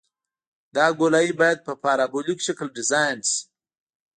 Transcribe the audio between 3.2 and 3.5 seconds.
شي